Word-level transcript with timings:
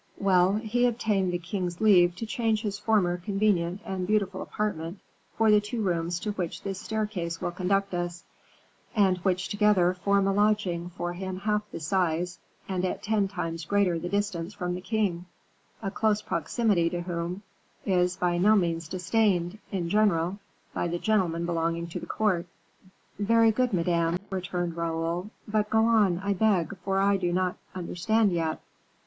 "Well, 0.17 0.55
he 0.55 0.87
obtained 0.87 1.31
the 1.31 1.37
king's 1.37 1.79
leave 1.79 2.15
to 2.15 2.25
change 2.25 2.63
his 2.63 2.79
former 2.79 3.17
convenient 3.17 3.81
and 3.85 4.07
beautiful 4.07 4.41
apartment 4.41 4.97
for 5.37 5.51
the 5.51 5.61
two 5.61 5.83
rooms 5.83 6.19
to 6.21 6.31
which 6.31 6.63
this 6.63 6.81
staircase 6.81 7.39
will 7.39 7.51
conduct 7.51 7.93
us, 7.93 8.23
and 8.95 9.19
which 9.19 9.47
together 9.47 9.93
form 9.93 10.25
a 10.25 10.33
lodging 10.33 10.89
for 10.89 11.13
him 11.13 11.37
half 11.41 11.69
the 11.69 11.79
size, 11.79 12.39
and 12.67 12.83
at 12.83 13.03
ten 13.03 13.27
times 13.27 13.63
greater 13.63 13.99
the 13.99 14.09
distance 14.09 14.55
from 14.55 14.73
the 14.73 14.81
king, 14.81 15.27
a 15.83 15.91
close 15.91 16.19
proximity 16.23 16.89
to 16.89 17.01
whom 17.01 17.43
is 17.85 18.15
by 18.15 18.39
no 18.39 18.55
means 18.55 18.87
disdained, 18.87 19.59
in 19.71 19.87
general, 19.87 20.39
by 20.73 20.87
the 20.87 20.97
gentlemen 20.97 21.45
belonging 21.45 21.85
to 21.85 21.99
the 21.99 22.07
court." 22.07 22.47
"Very 23.19 23.51
good, 23.51 23.71
Madame," 23.71 24.17
returned 24.31 24.75
Raoul; 24.75 25.29
"but 25.47 25.69
go 25.69 25.85
on, 25.85 26.17
I 26.23 26.33
beg, 26.33 26.75
for 26.79 26.97
I 26.97 27.17
do 27.17 27.31
not 27.31 27.57
understand 27.75 28.31
yet." 28.33 28.59